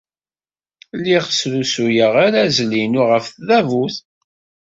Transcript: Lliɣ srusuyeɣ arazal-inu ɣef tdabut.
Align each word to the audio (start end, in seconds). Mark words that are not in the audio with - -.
Lliɣ 0.97 1.23
srusuyeɣ 1.29 2.13
arazal-inu 2.25 3.03
ɣef 3.11 3.25
tdabut. 3.29 3.95